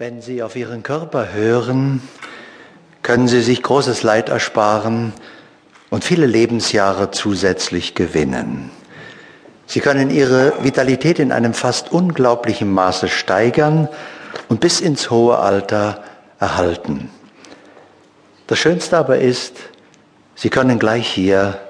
Wenn 0.00 0.22
Sie 0.22 0.42
auf 0.42 0.56
Ihren 0.56 0.82
Körper 0.82 1.34
hören, 1.34 2.00
können 3.02 3.28
Sie 3.28 3.42
sich 3.42 3.62
großes 3.62 4.02
Leid 4.02 4.30
ersparen 4.30 5.12
und 5.90 6.04
viele 6.04 6.24
Lebensjahre 6.24 7.10
zusätzlich 7.10 7.94
gewinnen. 7.94 8.70
Sie 9.66 9.80
können 9.80 10.08
Ihre 10.08 10.54
Vitalität 10.64 11.18
in 11.18 11.32
einem 11.32 11.52
fast 11.52 11.92
unglaublichen 11.92 12.72
Maße 12.72 13.08
steigern 13.08 13.90
und 14.48 14.60
bis 14.60 14.80
ins 14.80 15.10
hohe 15.10 15.38
Alter 15.38 16.02
erhalten. 16.38 17.10
Das 18.46 18.58
Schönste 18.58 18.96
aber 18.96 19.18
ist, 19.18 19.56
Sie 20.34 20.48
können 20.48 20.78
gleich 20.78 21.10
hier 21.10 21.60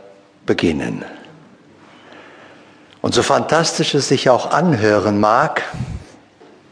beginnen. 0.46 1.04
Und 3.02 3.12
so 3.12 3.24
fantastisch 3.24 3.92
es 3.94 4.06
sich 4.06 4.30
auch 4.30 4.52
anhören 4.52 5.18
mag, 5.18 5.64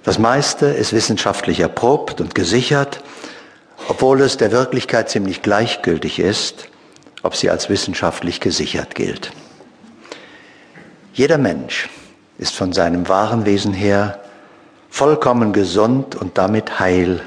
das 0.08 0.18
meiste 0.18 0.64
ist 0.64 0.94
wissenschaftlich 0.94 1.60
erprobt 1.60 2.22
und 2.22 2.34
gesichert, 2.34 3.04
obwohl 3.88 4.22
es 4.22 4.38
der 4.38 4.52
Wirklichkeit 4.52 5.10
ziemlich 5.10 5.42
gleichgültig 5.42 6.18
ist, 6.18 6.70
ob 7.22 7.36
sie 7.36 7.50
als 7.50 7.68
wissenschaftlich 7.68 8.40
gesichert 8.40 8.94
gilt. 8.94 9.32
Jeder 11.12 11.36
Mensch 11.36 11.90
ist 12.38 12.54
von 12.54 12.72
seinem 12.72 13.06
wahren 13.10 13.44
Wesen 13.44 13.74
her 13.74 14.18
vollkommen 14.88 15.52
gesund 15.52 16.16
und 16.16 16.38
damit 16.38 16.80
heil. 16.80 17.20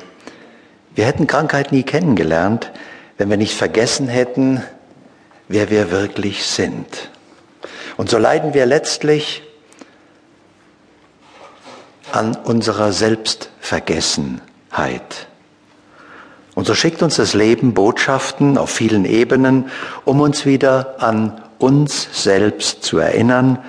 Wir 0.95 1.05
hätten 1.05 1.27
Krankheit 1.27 1.71
nie 1.71 1.84
kennengelernt, 1.84 2.71
wenn 3.20 3.29
wir 3.29 3.38
nicht 3.38 3.55
vergessen 3.55 4.07
hätten, 4.07 4.63
wer 5.48 5.70
wir 5.70 5.91
wirklich 5.91 6.48
sind. 6.48 7.12
Und 7.98 8.09
so 8.09 8.18
leiden 8.18 8.55
wir 8.55 8.66
letztlich 8.66 9.43
an 12.15 12.35
unserer 12.35 12.93
Selbstvergessenheit. 12.93 15.27
Und 16.53 16.67
so 16.67 16.75
schickt 16.75 17.01
uns 17.01 17.15
das 17.15 17.34
Leben 17.34 17.73
Botschaften 17.73 18.57
auf 18.57 18.70
vielen 18.70 19.05
Ebenen, 19.05 19.71
um 20.05 20.20
uns 20.20 20.45
wieder 20.45 21.01
an 21.01 21.41
uns 21.59 22.23
selbst 22.23 22.84
zu 22.84 22.98
erinnern, 22.98 23.59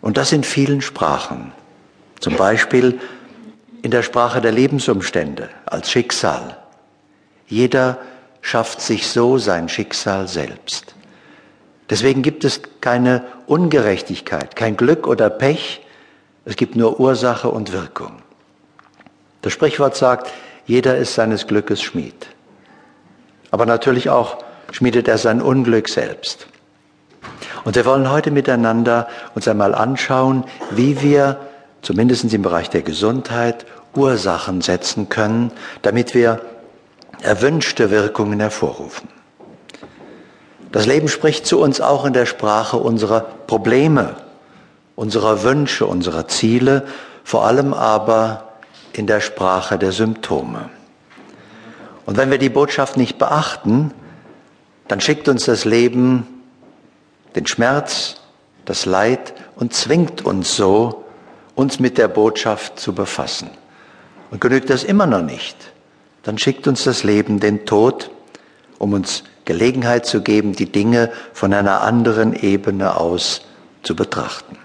und 0.00 0.16
das 0.16 0.32
in 0.32 0.44
vielen 0.44 0.80
Sprachen. 0.80 1.52
Zum 2.20 2.36
Beispiel 2.36 2.98
in 3.82 3.90
der 3.90 4.02
Sprache 4.02 4.40
der 4.40 4.52
Lebensumstände 4.52 5.48
als 5.66 5.90
Schicksal. 5.90 6.56
Jeder 7.46 7.98
schafft 8.40 8.80
sich 8.80 9.08
so 9.08 9.38
sein 9.38 9.68
Schicksal 9.68 10.28
selbst. 10.28 10.94
Deswegen 11.90 12.22
gibt 12.22 12.44
es 12.44 12.62
keine 12.80 13.24
Ungerechtigkeit, 13.46 14.56
kein 14.56 14.76
Glück 14.76 15.06
oder 15.06 15.28
Pech, 15.28 15.82
es 16.50 16.56
gibt 16.56 16.74
nur 16.74 16.98
Ursache 16.98 17.48
und 17.48 17.72
Wirkung. 17.72 18.10
Das 19.40 19.52
Sprichwort 19.52 19.94
sagt, 19.94 20.32
jeder 20.66 20.96
ist 20.96 21.14
seines 21.14 21.46
Glückes 21.46 21.80
Schmied. 21.80 22.26
Aber 23.52 23.66
natürlich 23.66 24.10
auch 24.10 24.38
schmiedet 24.72 25.06
er 25.06 25.16
sein 25.16 25.40
Unglück 25.40 25.88
selbst. 25.88 26.48
Und 27.62 27.76
wir 27.76 27.86
wollen 27.86 28.10
heute 28.10 28.32
miteinander 28.32 29.06
uns 29.36 29.46
einmal 29.46 29.76
anschauen, 29.76 30.42
wie 30.72 31.00
wir, 31.02 31.38
zumindest 31.82 32.24
im 32.34 32.42
Bereich 32.42 32.68
der 32.68 32.82
Gesundheit, 32.82 33.64
Ursachen 33.94 34.60
setzen 34.60 35.08
können, 35.08 35.52
damit 35.82 36.14
wir 36.14 36.40
erwünschte 37.22 37.92
Wirkungen 37.92 38.40
hervorrufen. 38.40 39.08
Das 40.72 40.86
Leben 40.86 41.06
spricht 41.06 41.46
zu 41.46 41.60
uns 41.60 41.80
auch 41.80 42.04
in 42.04 42.12
der 42.12 42.26
Sprache 42.26 42.76
unserer 42.76 43.20
Probleme 43.20 44.16
unserer 45.00 45.42
Wünsche, 45.44 45.86
unserer 45.86 46.28
Ziele, 46.28 46.86
vor 47.24 47.46
allem 47.46 47.72
aber 47.72 48.50
in 48.92 49.06
der 49.06 49.22
Sprache 49.22 49.78
der 49.78 49.92
Symptome. 49.92 50.68
Und 52.04 52.18
wenn 52.18 52.30
wir 52.30 52.36
die 52.36 52.50
Botschaft 52.50 52.98
nicht 52.98 53.16
beachten, 53.16 53.94
dann 54.88 55.00
schickt 55.00 55.26
uns 55.30 55.46
das 55.46 55.64
Leben 55.64 56.42
den 57.34 57.46
Schmerz, 57.46 58.16
das 58.66 58.84
Leid 58.84 59.32
und 59.56 59.72
zwingt 59.72 60.26
uns 60.26 60.54
so, 60.54 61.02
uns 61.54 61.80
mit 61.80 61.96
der 61.96 62.08
Botschaft 62.08 62.78
zu 62.78 62.92
befassen. 62.92 63.48
Und 64.30 64.42
genügt 64.42 64.68
das 64.68 64.84
immer 64.84 65.06
noch 65.06 65.22
nicht, 65.22 65.56
dann 66.24 66.36
schickt 66.36 66.66
uns 66.66 66.84
das 66.84 67.04
Leben 67.04 67.40
den 67.40 67.64
Tod, 67.64 68.10
um 68.78 68.92
uns 68.92 69.24
Gelegenheit 69.46 70.04
zu 70.04 70.20
geben, 70.20 70.52
die 70.52 70.70
Dinge 70.70 71.10
von 71.32 71.54
einer 71.54 71.80
anderen 71.80 72.34
Ebene 72.34 72.98
aus 72.98 73.40
zu 73.82 73.96
betrachten. 73.96 74.58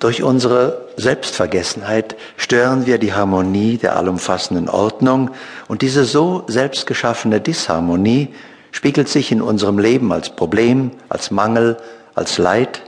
Durch 0.00 0.22
unsere 0.22 0.86
Selbstvergessenheit 0.96 2.16
stören 2.36 2.86
wir 2.86 2.98
die 2.98 3.14
Harmonie 3.14 3.78
der 3.78 3.96
allumfassenden 3.96 4.68
Ordnung 4.68 5.32
und 5.66 5.82
diese 5.82 6.04
so 6.04 6.44
selbstgeschaffene 6.46 7.40
Disharmonie 7.40 8.28
spiegelt 8.70 9.08
sich 9.08 9.32
in 9.32 9.42
unserem 9.42 9.78
Leben 9.78 10.12
als 10.12 10.30
Problem, 10.30 10.92
als 11.08 11.32
Mangel, 11.32 11.78
als 12.14 12.38
Leid 12.38 12.82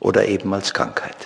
oder 0.00 0.28
eben 0.28 0.54
als 0.54 0.72
Krankheit. 0.72 1.16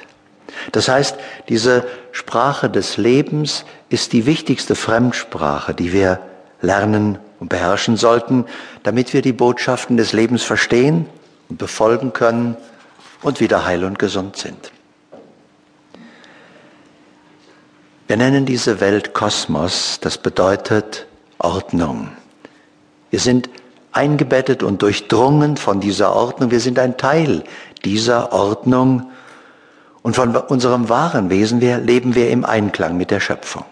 Das 0.73 0.89
heißt, 0.89 1.17
diese 1.49 1.85
Sprache 2.11 2.69
des 2.69 2.97
Lebens 2.97 3.65
ist 3.91 4.13
die 4.13 4.27
wichtigste 4.27 4.75
Fremdsprache, 4.75 5.75
die 5.75 5.93
wir 5.93 6.21
lernen 6.61 7.19
und 7.39 7.51
beherrschen 7.51 7.97
sollten, 7.97 8.47
damit 8.83 9.13
wir 9.13 9.23
die 9.23 9.33
Botschaften 9.33 9.97
des 9.97 10.13
Lebens 10.13 10.43
verstehen 10.43 11.07
und 11.49 11.59
befolgen 11.59 12.13
können 12.13 12.57
und 13.23 13.41
wieder 13.41 13.65
heil 13.65 13.85
und 13.85 13.99
gesund 13.99 14.37
sind. 14.37 14.74
Wir 18.15 18.19
nennen 18.19 18.47
diese 18.47 18.81
Welt 18.81 19.13
Kosmos, 19.13 19.99
das 20.01 20.19
bedeutet 20.19 21.09
Ordnung. 21.39 22.11
Wir 23.11 23.19
sind 23.19 23.51
eingebettet 23.91 24.63
und 24.63 24.83
durchdrungen 24.83 25.57
von 25.57 25.81
dieser 25.81 26.15
Ordnung. 26.15 26.53
Wir 26.53 26.61
sind 26.61 26.79
ein 26.79 26.97
Teil 26.97 27.43
dieser 27.85 28.33
Ordnung. 28.33 29.11
Und 30.03 30.15
von 30.15 30.37
unserem 30.37 30.89
wahren 30.89 31.29
Wesen 31.29 31.61
her 31.61 31.81
leben 31.81 32.15
wir 32.15 32.31
im 32.31 32.45
Einklang 32.45 32.97
mit 32.97 33.11
der 33.11 33.19
Schöpfung. 33.19 33.65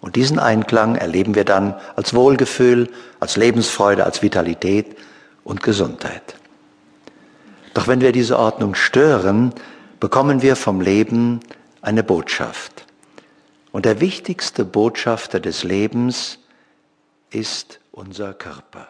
Und 0.00 0.16
diesen 0.16 0.40
Einklang 0.40 0.96
erleben 0.96 1.36
wir 1.36 1.44
dann 1.44 1.76
als 1.94 2.14
Wohlgefühl, 2.14 2.90
als 3.20 3.36
Lebensfreude, 3.36 4.02
als 4.02 4.22
Vitalität 4.22 4.96
und 5.44 5.62
Gesundheit. 5.62 6.34
Doch 7.74 7.86
wenn 7.86 8.00
wir 8.00 8.10
diese 8.10 8.40
Ordnung 8.40 8.74
stören, 8.74 9.52
bekommen 10.00 10.42
wir 10.42 10.56
vom 10.56 10.80
Leben 10.80 11.38
eine 11.80 12.02
Botschaft. 12.02 12.73
Und 13.74 13.86
der 13.86 14.00
wichtigste 14.00 14.64
Botschafter 14.64 15.40
des 15.40 15.64
Lebens 15.64 16.38
ist 17.30 17.80
unser 17.90 18.32
Körper. 18.32 18.86